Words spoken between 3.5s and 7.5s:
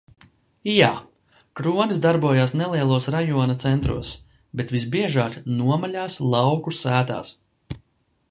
centros. Bet visbiežāk- nomaļās lauku sētās.